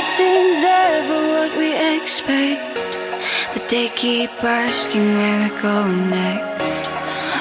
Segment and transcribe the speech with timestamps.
[0.00, 2.78] Nothing's ever what we expect,
[3.52, 6.82] but they keep asking where we're going next.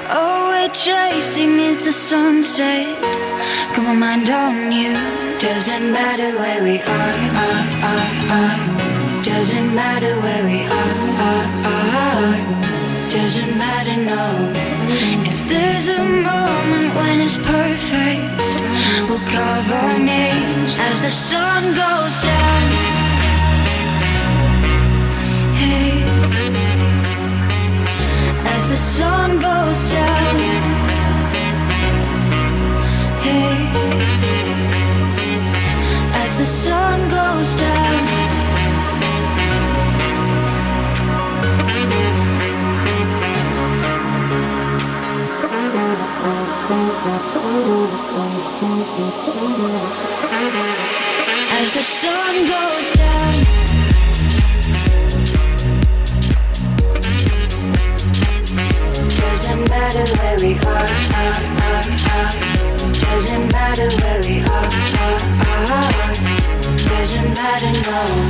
[0.09, 2.85] All we're chasing is the sunset.
[3.73, 4.91] Got my mind on you.
[5.39, 8.09] Doesn't matter where we are, are, are,
[8.39, 9.23] are.
[9.23, 10.97] Doesn't matter where we are,
[11.29, 13.09] are, are.
[13.09, 14.51] Doesn't matter, no.
[15.31, 18.48] If there's a moment when it's perfect,
[19.07, 22.63] we'll carve our names as the sun goes down.
[25.61, 26.03] Hey,
[28.55, 30.35] as the sun goes down.
[33.25, 33.55] Hey,
[36.23, 37.88] as the sun goes down.
[51.51, 53.33] As the sun goes down.
[59.15, 60.87] Doesn't matter where we are.
[62.99, 64.67] Doesn't matter where we are,
[64.99, 66.13] are, are.
[66.89, 68.29] Doesn't matter, no.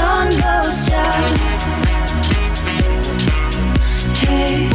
[0.00, 1.36] sun goes down.
[4.16, 4.70] Hey.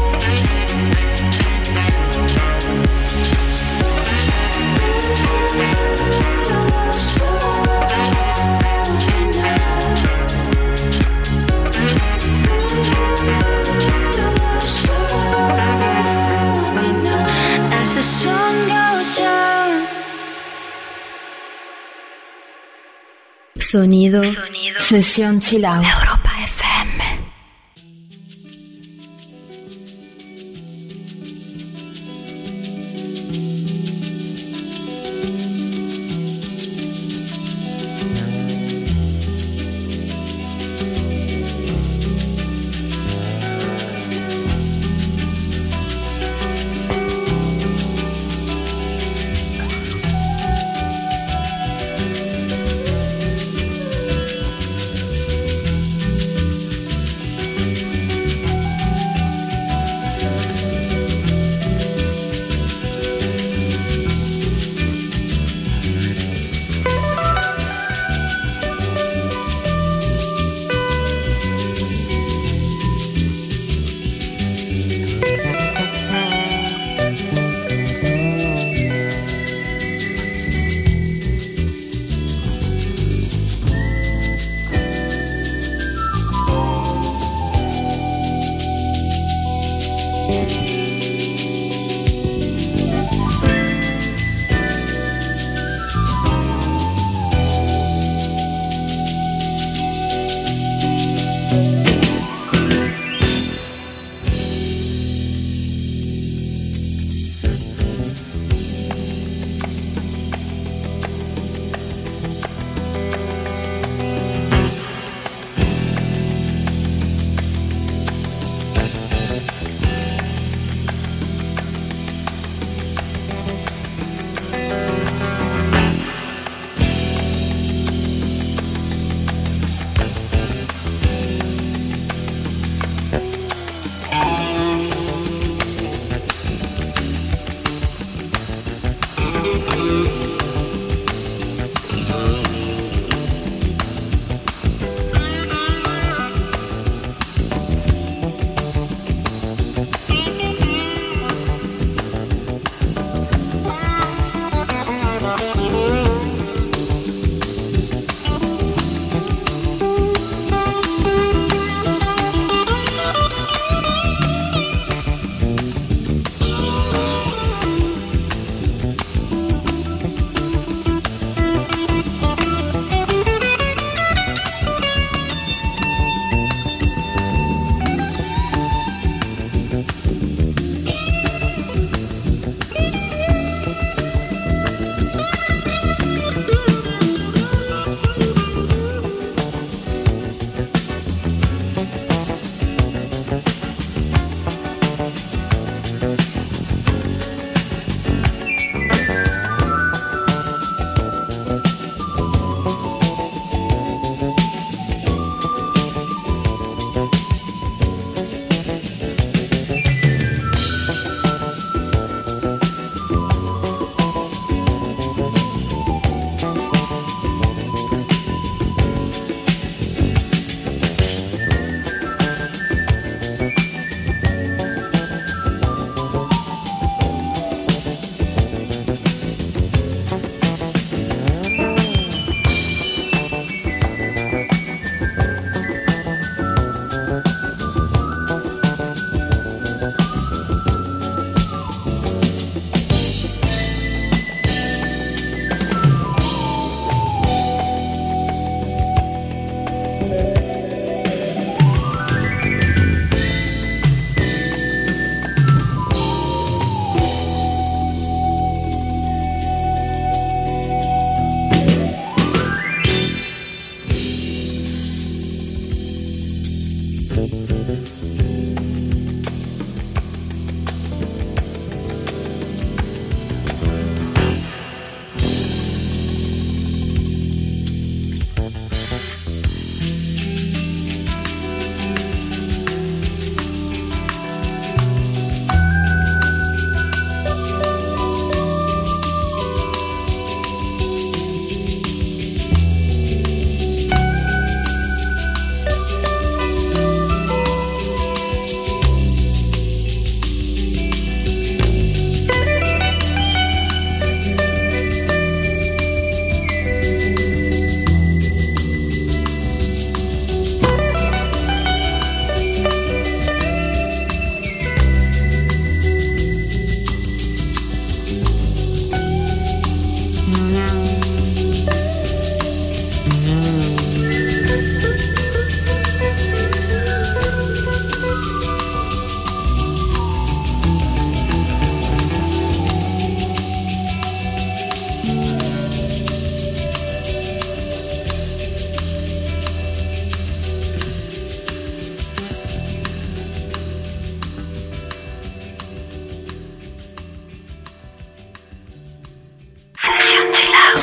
[17.78, 19.88] As the sun goes down.
[23.60, 24.55] Sonido.
[24.86, 26.25] Sesión Chill Out.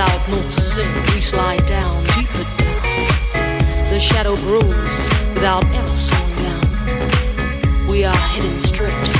[0.00, 3.90] out north to south, we slide down, deeper down.
[3.90, 4.64] The shadow grows
[5.34, 7.86] without ever slowing down.
[7.86, 9.19] We are hidden, stripped.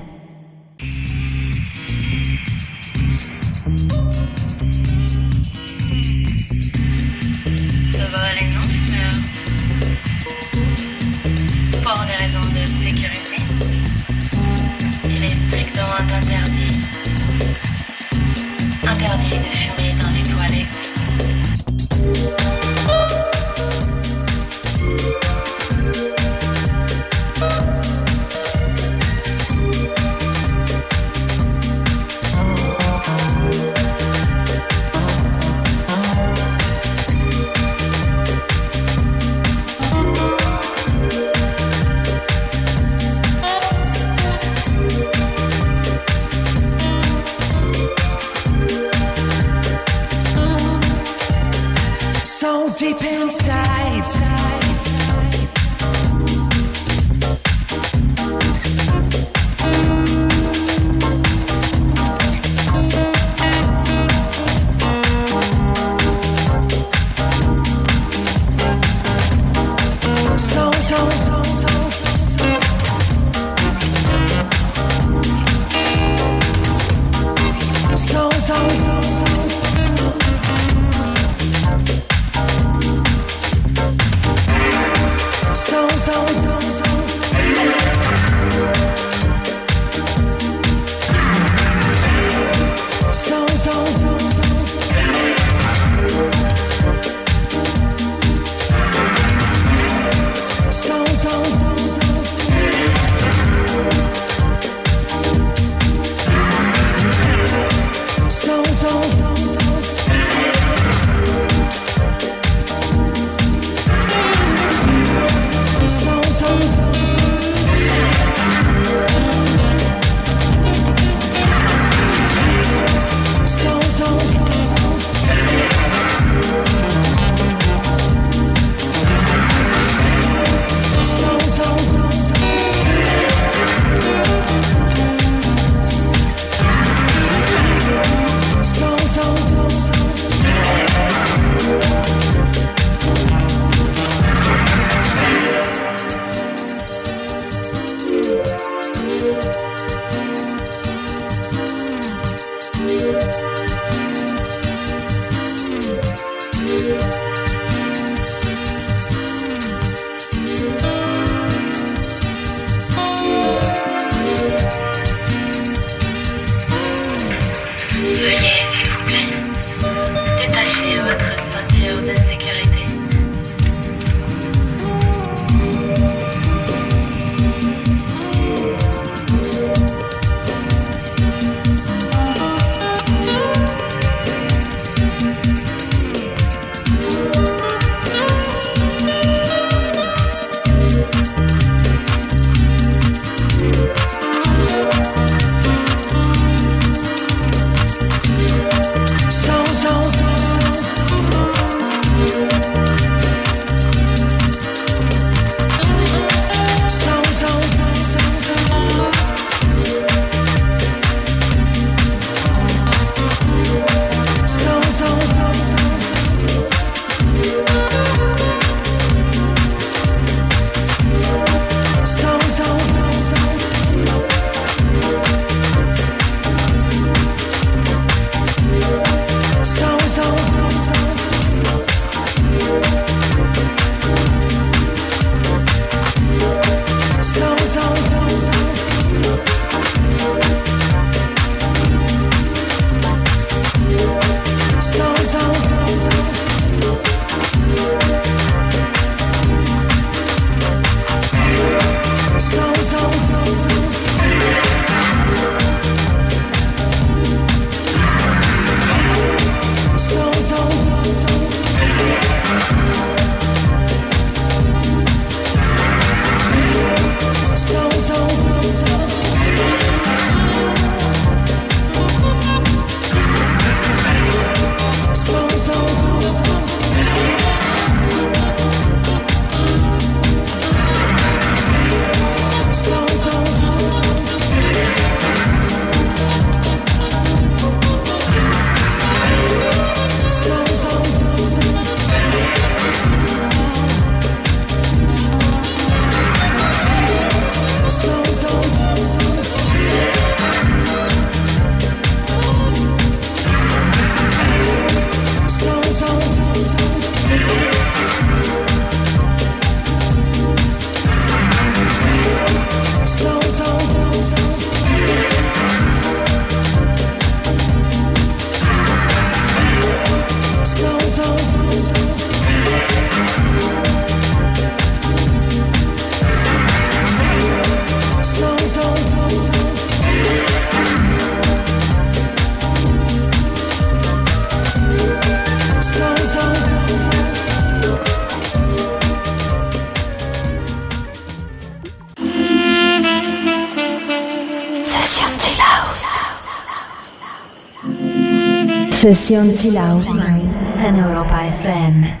[349.13, 352.20] Sesión Chill en Europa FM.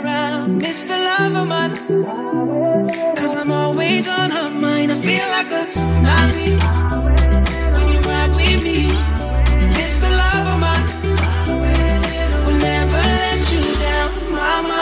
[0.61, 0.95] Mr.
[1.07, 1.71] Loverman.
[3.17, 4.91] Cause I'm always on her mind.
[4.91, 6.51] I feel like a tsunami
[7.75, 8.79] when you ride with me,
[9.77, 10.07] Mr.
[10.19, 10.81] Loverman.
[12.45, 14.81] Will never let you down, mama.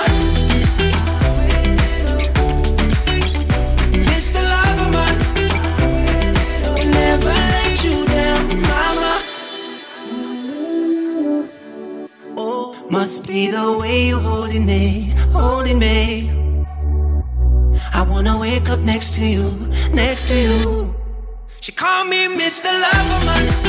[4.10, 4.42] Mr.
[4.54, 5.16] Loverman,
[6.76, 9.14] will never let you down, mama.
[12.38, 16.30] Oh, must be the way you're holding me, holding me.
[17.94, 19.52] I wanna wake up next to you,
[19.94, 20.96] next to you.
[21.62, 22.70] She called me Mr.
[22.84, 23.69] Loverman,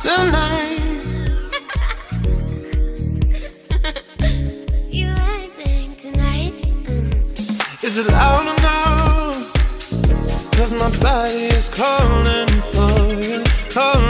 [4.90, 6.54] You acting tonight?
[6.86, 7.84] Mm.
[7.84, 9.52] Is it loud enough?
[10.52, 14.09] Cause my body is calling for you, calling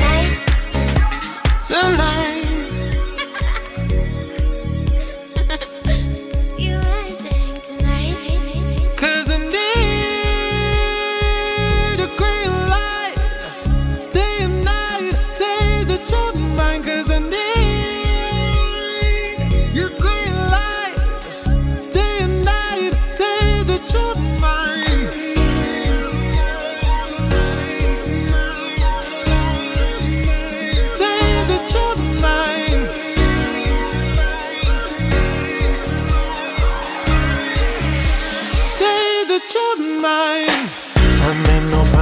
[2.01, 2.30] Tonight.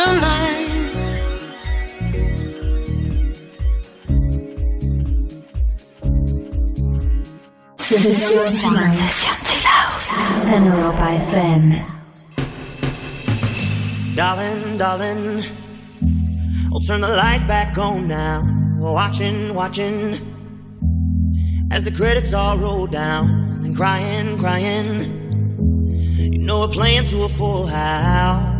[0.00, 0.90] Tonight.
[7.76, 8.54] Sesión
[9.44, 11.84] Chill Out en Europa FM.
[14.16, 15.44] Darling, darling,
[16.72, 18.42] I'll turn the lights back on now.
[18.78, 20.14] We're Watching, watching,
[21.70, 23.28] as the credits all roll down
[23.64, 25.18] and crying, crying.
[26.32, 28.59] You know we're playing to a full house,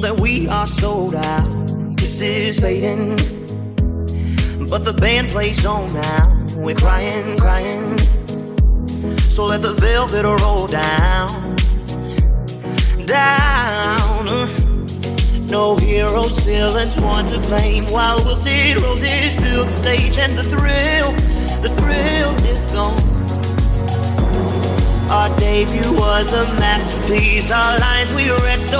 [0.00, 1.96] That we are sold out.
[1.96, 3.16] This is fading,
[4.68, 6.46] but the band plays on now.
[6.56, 7.98] We're crying, crying.
[9.28, 11.56] So let the velvet roll down,
[13.06, 14.26] down.
[15.50, 17.84] No heroes, villains, one to blame.
[17.86, 21.12] While wilted roses fill the stage, and the thrill,
[21.60, 23.20] the thrill is gone.
[25.10, 27.50] Our debut was a masterpiece.
[27.50, 28.79] Our lines we read so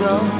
[0.00, 0.39] show.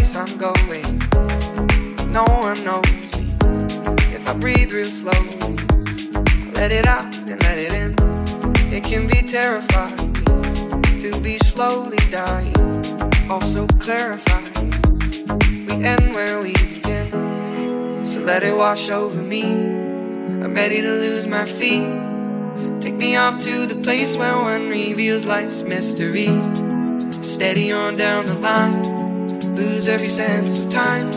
[0.00, 0.98] Place I'm going.
[2.10, 2.84] No one knows
[3.16, 3.34] me.
[4.14, 5.56] If I breathe real slowly,
[6.54, 7.94] let it out and let it in.
[8.72, 10.14] It can be terrifying
[11.02, 12.54] to be slowly dying.
[13.28, 14.70] Also clarifying.
[15.66, 18.04] We end where we begin.
[18.04, 19.42] So let it wash over me.
[19.42, 21.88] I'm ready to lose my feet.
[22.80, 26.28] Take me off to the place where one reveals life's mystery.
[27.10, 29.09] Steady on down the line
[29.48, 31.10] lose every sense of time.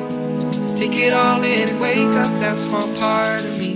[0.78, 3.71] Take it all in wake up that small part of me.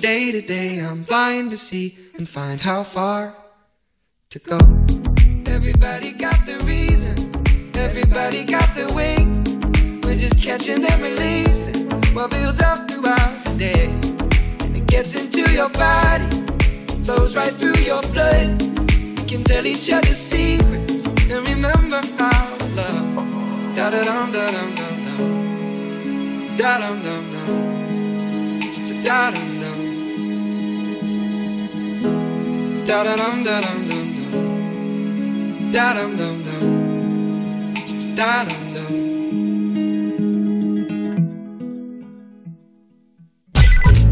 [0.00, 3.36] Day to day, I'm blind to see and find how far
[4.30, 4.58] to go.
[5.46, 7.14] Everybody got the reason,
[7.76, 9.16] everybody got the way.
[10.04, 13.84] We're just catching and releasing what builds up throughout the day.
[14.64, 16.28] And it gets into your body,
[17.04, 18.62] flows right through your blood.
[19.18, 23.11] We can tell each other secrets and remember to love.
[23.76, 25.20] Da da dum da dum dum dum.
[26.58, 27.48] Da dum dum dum.
[29.06, 29.78] Da dum dum.
[32.86, 35.72] Da da dum da dum dum dum.
[35.72, 36.64] Da dum dum dum.
[38.18, 38.92] Da dum dum.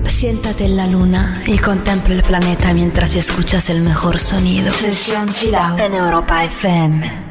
[0.06, 4.72] Siéntate en la luna y contempla el planeta mientras escuchas el mejor sonido.
[4.72, 7.29] Sesión Chill Out en Europa FM.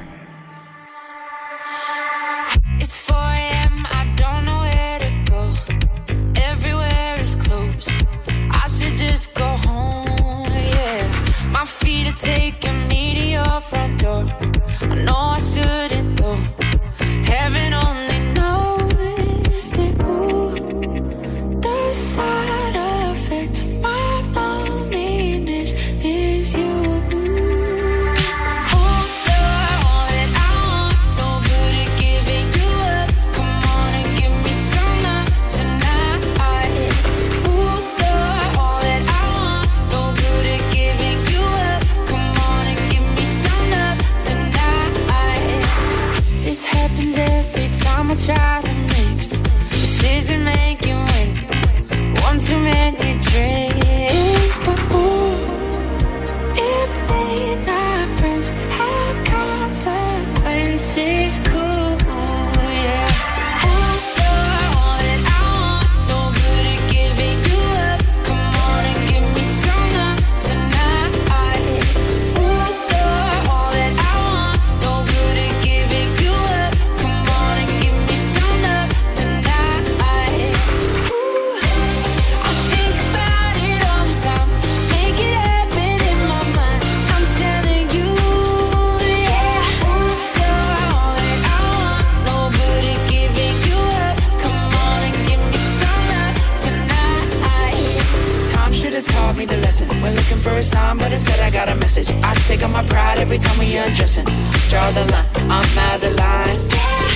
[102.60, 104.26] Take on my pride every time we undressing.
[104.70, 106.60] Draw the line, I'm out of line.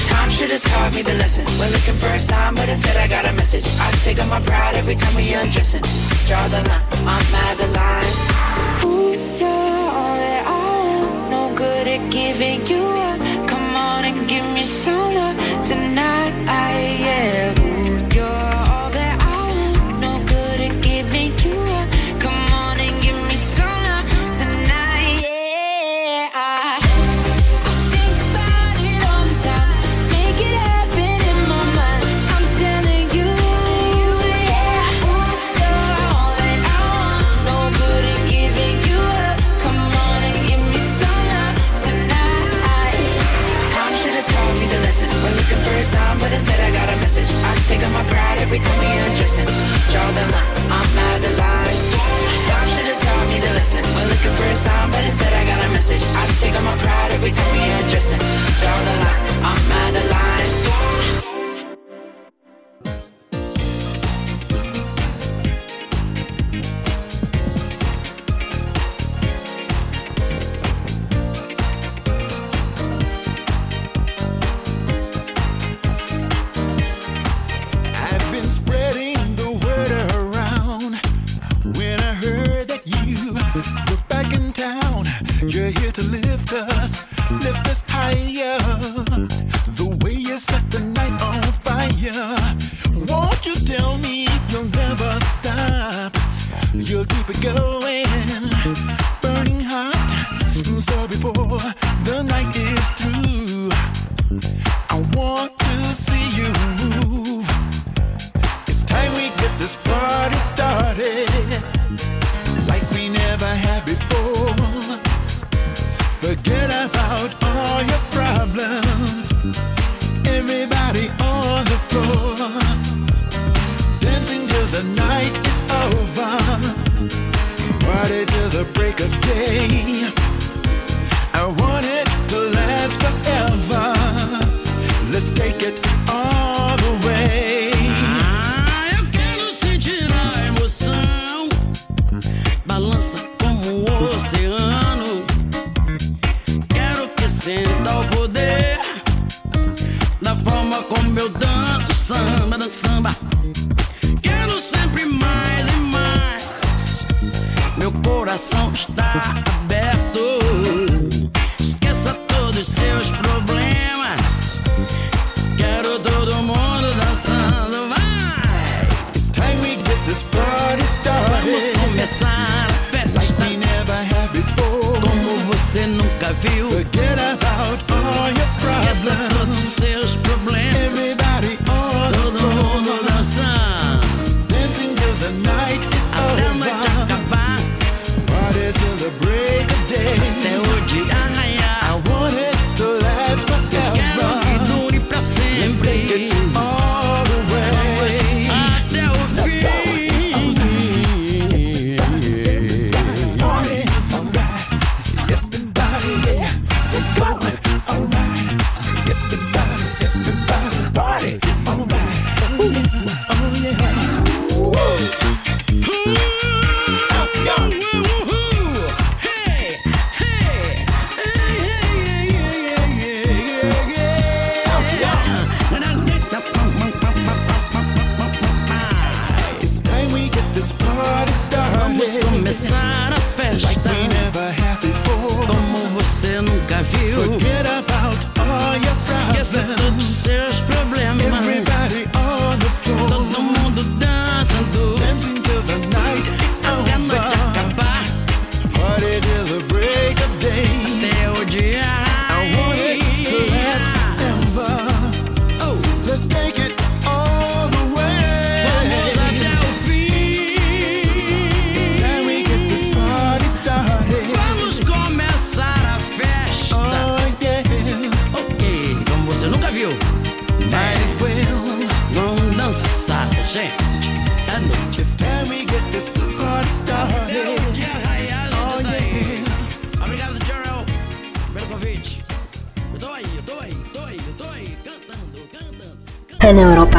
[0.07, 1.45] Time should have taught me the lesson.
[1.59, 3.65] We're looking for a sign, but instead I got a message.
[3.79, 5.83] I take on my pride every time we undressing.
[6.27, 8.13] Draw the line, I'm out of line.
[8.85, 11.29] Ooh, you're all up?
[11.31, 13.47] No good at giving you up.
[13.47, 15.37] Come on and give me some love
[15.67, 16.33] tonight.
[17.05, 17.62] Yeah.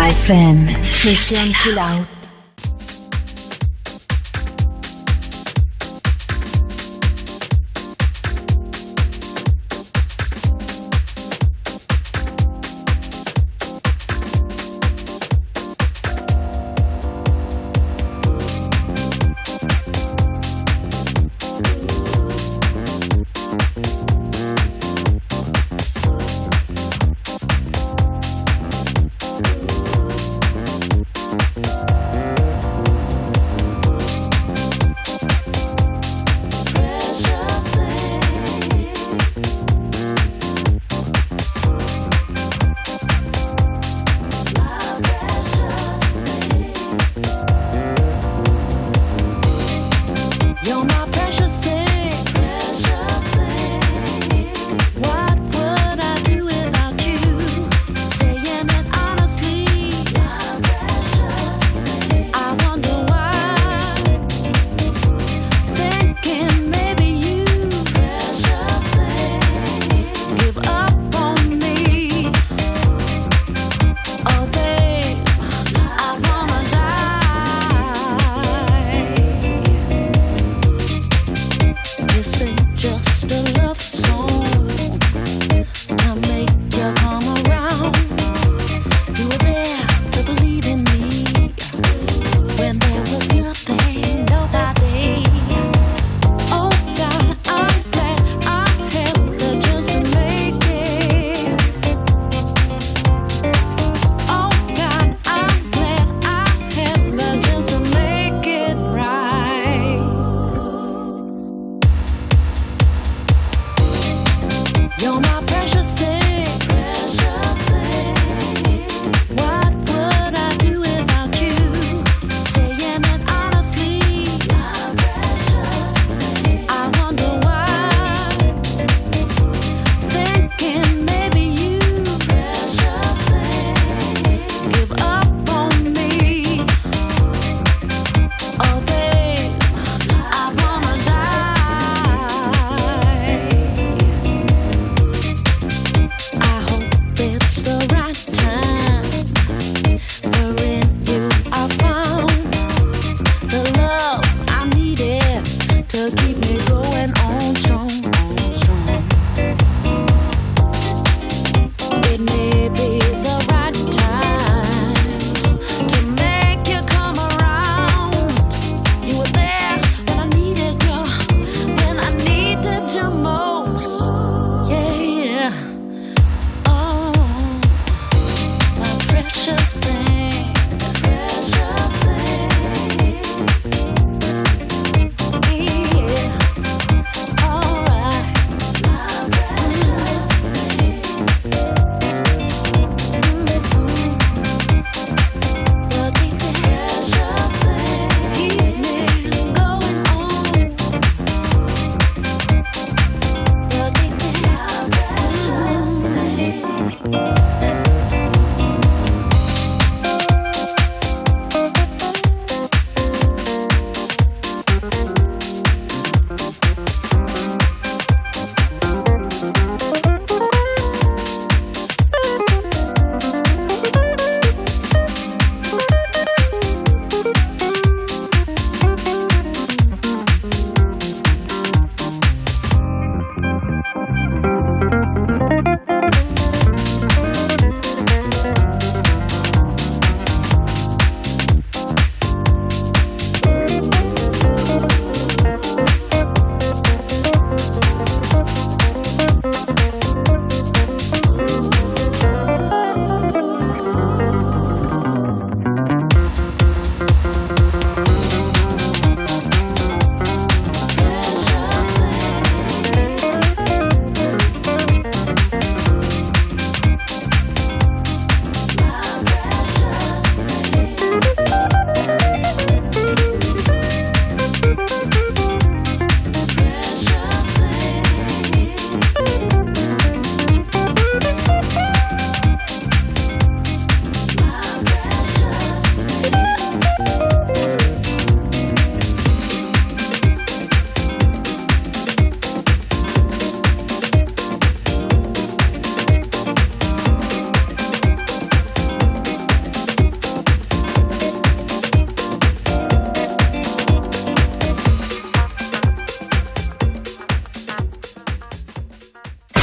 [0.07, 2.14] FM, sesión chill out.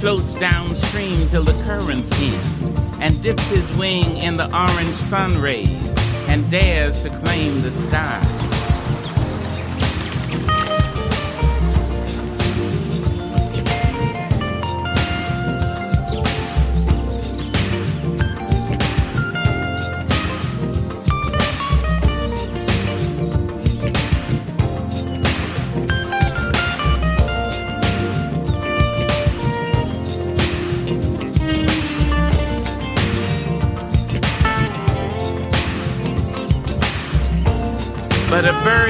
[0.00, 5.68] Floats downstream till the currents end and dips his wing in the orange sun rays
[6.26, 8.39] and dares to claim the sky.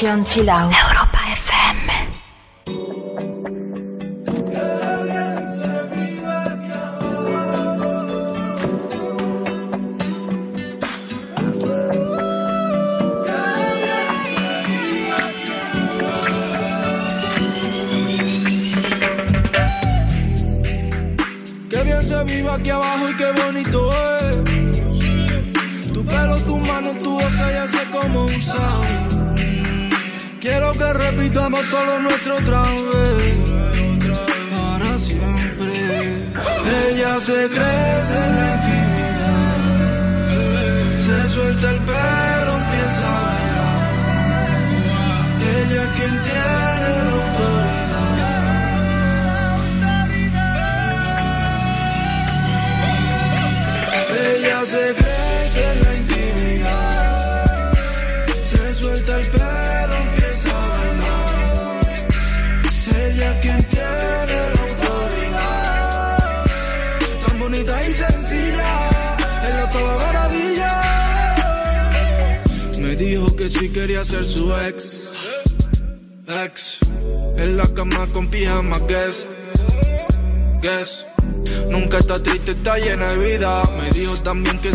[0.00, 0.48] Sesión Chill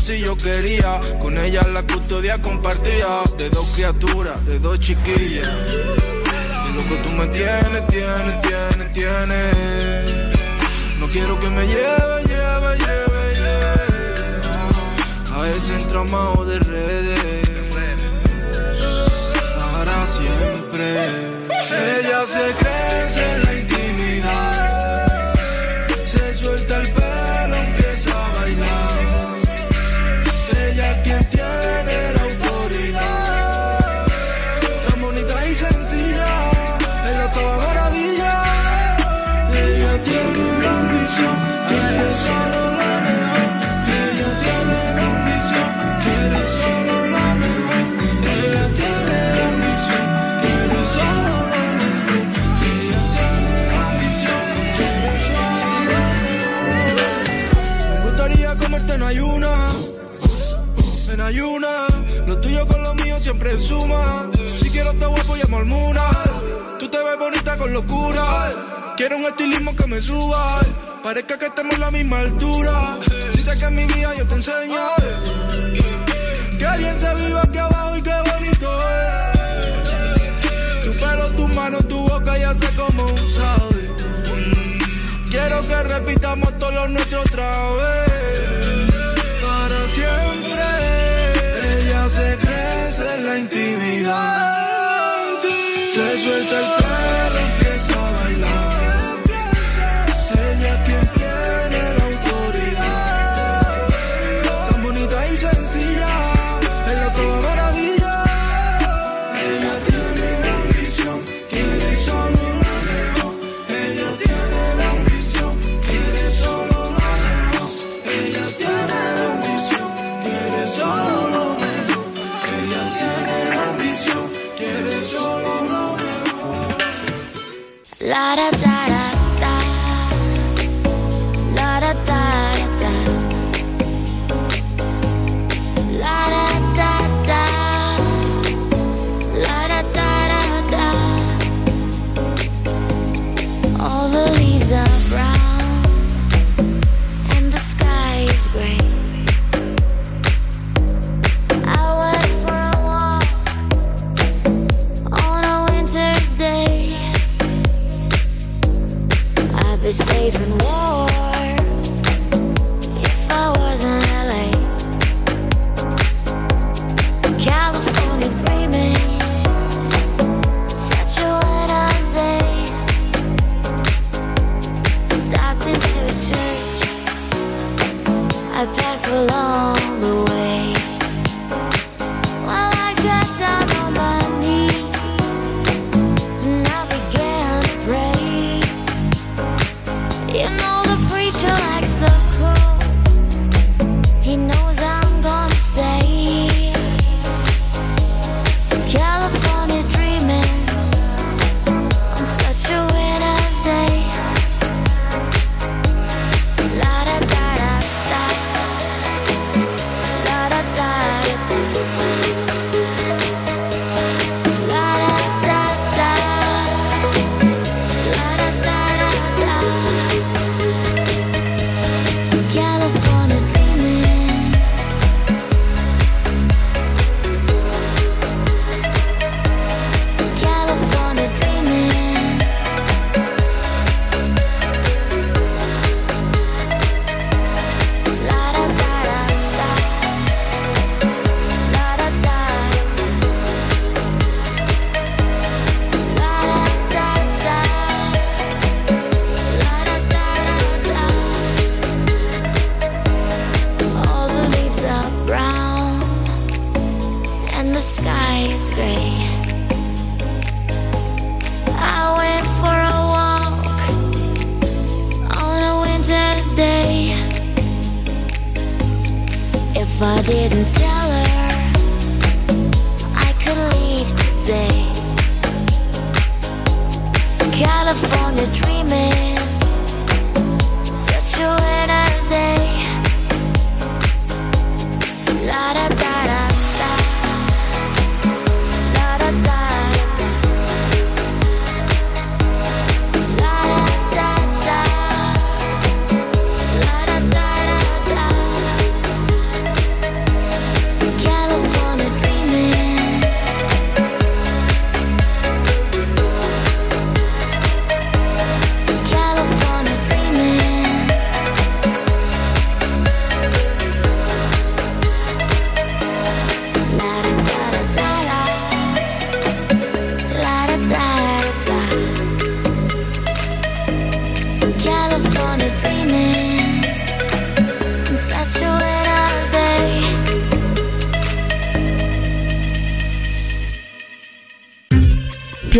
[0.05, 0.99] si yo quería.
[1.19, 5.51] Con ella la custodia compartía de dos criaturas, de dos chiquillas.
[6.67, 10.15] Y lo que tú me tienes, tienes, tienes, tienes.
[10.99, 13.85] No quiero que me lleve, lleve, lleve, lleve.
[15.33, 17.49] A ese entramado de redes.
[19.71, 21.24] Para siempre.
[69.27, 70.59] estilismo que me suba.
[71.03, 72.97] Parezca que estemos a la misma altura.
[73.31, 74.81] Si te que en mi vida yo te enseño.
[76.57, 80.83] Que bien se vive aquí abajo y qué bonito es.
[80.83, 83.95] Tu pelo, tu mano, tu boca ya sé cómo sabe.
[85.29, 88.69] Quiero que repitamos todo lo nuestro otra vez.
[89.41, 90.63] Para siempre.
[91.81, 94.44] Ella se crece en la intimidad.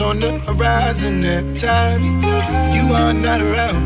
[0.00, 2.20] on the horizon every time.
[2.74, 3.85] You are not around.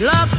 [0.00, 0.37] love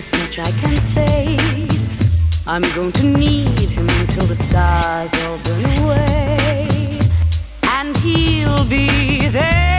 [0.00, 1.36] this much I can say.
[2.46, 7.00] I'm going to need him until the stars all burn away,
[7.64, 9.69] and he'll be there.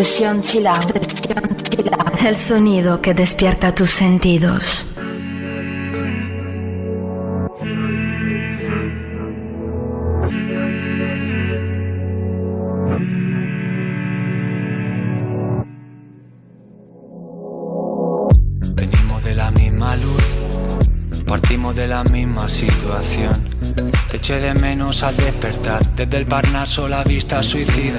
[0.00, 0.66] Sesión chill.
[2.24, 4.86] El sonido que despierta tus sentidos.
[18.74, 20.24] Venimos de la misma luz,
[21.26, 23.34] partimos de la misma situación.
[24.10, 27.98] Te eché de menos al despertar, desde el Parnaso la vista suicida.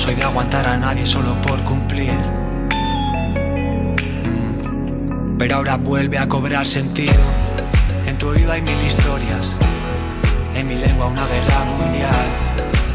[0.00, 2.18] Soy de aguantar a nadie solo por cumplir.
[5.38, 7.20] Pero ahora vuelve a cobrar sentido.
[8.06, 9.54] En tu oído hay mil historias.
[10.54, 12.26] En mi lengua una guerra mundial.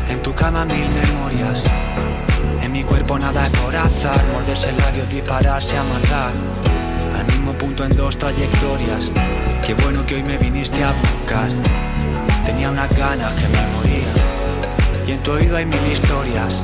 [0.09, 1.63] En tu cama mil memorias.
[2.63, 4.25] En mi cuerpo nada es por azar.
[4.33, 6.31] Morderse el labio, dispararse a matar.
[7.19, 9.11] Al mismo punto en dos trayectorias.
[9.63, 11.49] Qué bueno que hoy me viniste a buscar.
[12.47, 15.07] Tenía unas ganas que me moría.
[15.07, 16.63] Y en tu oído hay mil historias.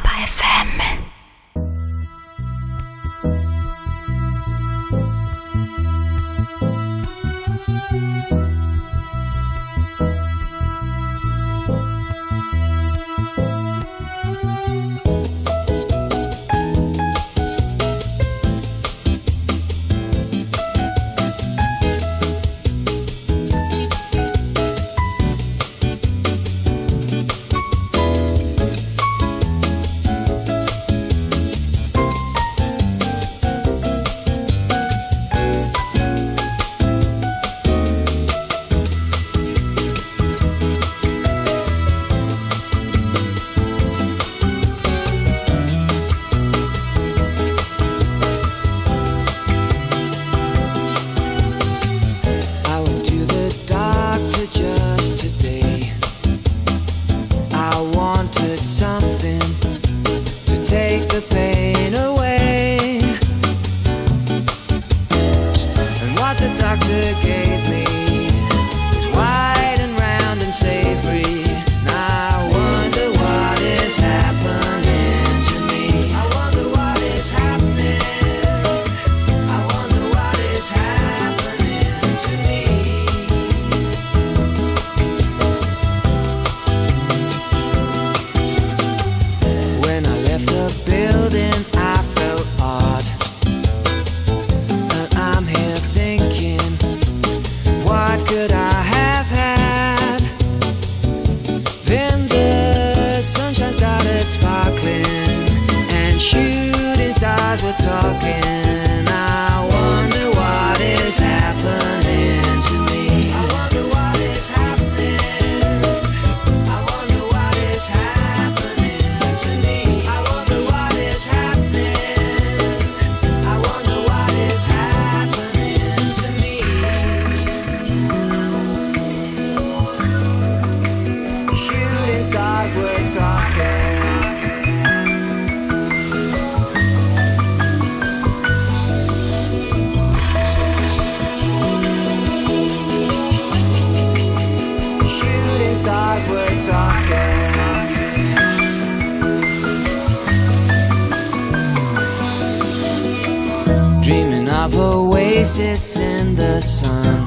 [155.41, 157.25] oasis in the sun.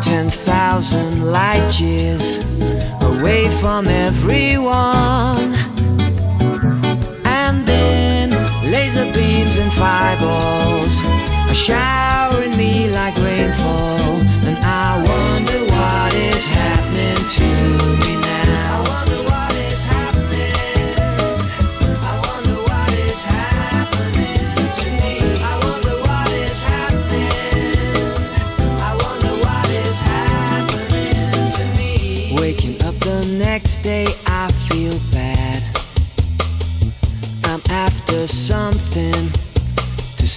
[0.00, 2.36] 10,000 light years
[3.02, 5.52] away from everyone.
[7.24, 8.30] And then
[8.70, 10.94] laser beams and fireballs
[11.50, 14.22] are showering me like rainfall.
[14.46, 17.48] And I wonder what is happening to
[18.06, 18.34] me now.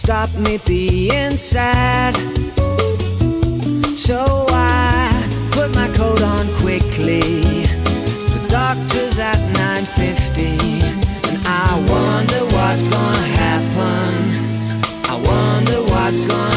[0.08, 2.16] stop me being sad.
[3.98, 5.12] So I
[5.52, 7.20] put my coat on quickly.
[8.34, 10.56] The doctor's at 9:50,
[11.28, 14.12] and I wonder what's gonna happen.
[15.12, 16.57] I wonder what's gonna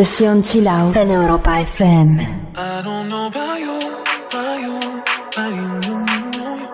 [0.00, 2.20] Sesión chill out en Europa FM.
[2.56, 3.78] I don't know about you,
[4.30, 4.78] about you,
[5.28, 6.70] about you, you, you, you.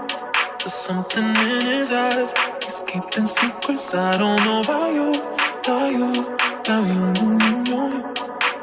[0.61, 2.33] There's something in his eyes.
[2.63, 3.95] He's keeping secrets.
[3.95, 5.15] I don't know about you,
[5.59, 8.15] about you, about you, you, you, you.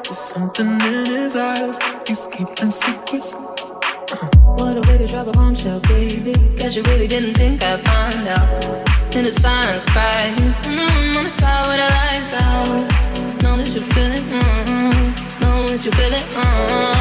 [0.02, 1.78] There's something in his eyes.
[2.06, 3.34] He's keeping secrets.
[3.34, 4.30] Uh.
[4.56, 6.32] What a way to drop a bombshell, baby.
[6.56, 9.14] Guess you really didn't think I'd find out.
[9.14, 10.63] In the silence, cry.
[15.84, 16.22] You feel it.
[16.22, 16.93] Mm.